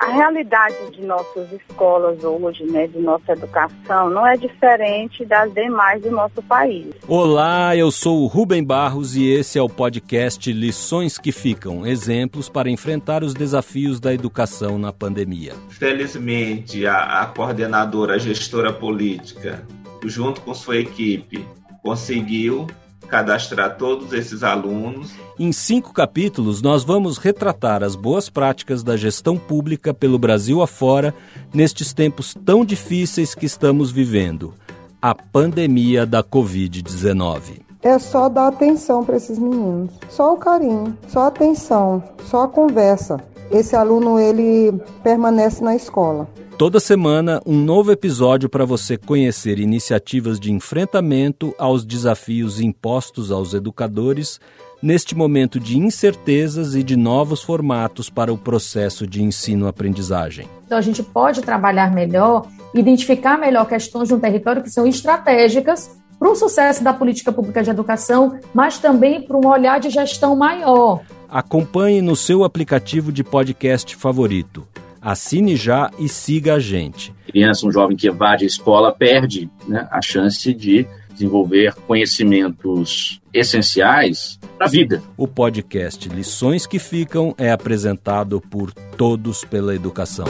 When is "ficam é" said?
86.78-87.50